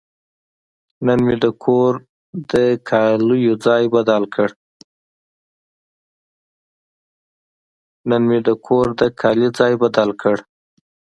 نن 1.05 1.19
مې 1.25 1.35
د 1.43 1.45
کور 1.63 1.93
د 8.99 9.13
کالي 9.23 9.49
ځای 9.57 9.73
بدل 9.93 10.09
کړ. 10.21 10.37